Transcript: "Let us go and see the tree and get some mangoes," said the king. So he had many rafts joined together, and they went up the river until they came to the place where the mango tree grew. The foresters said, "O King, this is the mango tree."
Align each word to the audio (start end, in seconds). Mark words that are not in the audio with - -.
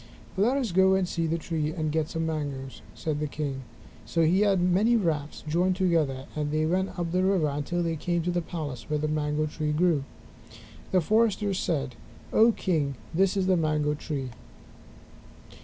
"Let 0.35 0.57
us 0.57 0.71
go 0.71 0.95
and 0.95 1.07
see 1.07 1.27
the 1.27 1.37
tree 1.37 1.71
and 1.71 1.91
get 1.91 2.09
some 2.09 2.25
mangoes," 2.25 2.81
said 2.95 3.19
the 3.19 3.27
king. 3.27 3.61
So 4.03 4.23
he 4.23 4.41
had 4.41 4.59
many 4.59 4.95
rafts 4.95 5.43
joined 5.47 5.75
together, 5.75 6.25
and 6.35 6.49
they 6.49 6.65
went 6.65 6.97
up 6.97 7.11
the 7.11 7.23
river 7.23 7.49
until 7.49 7.83
they 7.83 7.97
came 7.97 8.23
to 8.23 8.31
the 8.31 8.41
place 8.41 8.89
where 8.89 8.97
the 8.97 9.07
mango 9.07 9.45
tree 9.45 9.71
grew. 9.71 10.03
The 10.91 11.01
foresters 11.01 11.59
said, 11.59 11.93
"O 12.33 12.51
King, 12.51 12.95
this 13.13 13.37
is 13.37 13.45
the 13.45 13.55
mango 13.57 13.93
tree." 13.93 14.31